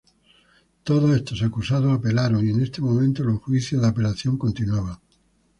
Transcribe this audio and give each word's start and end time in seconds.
Todos 0.83 1.15
estos 1.15 1.43
acusados 1.43 1.93
apelaron 1.93 2.43
y 2.43 2.49
en 2.49 2.63
este 2.63 2.81
momento 2.81 3.23
los 3.23 3.39
juicios 3.39 3.83
de 3.83 3.87
apelación 3.89 4.35
continuaban. 4.35 4.97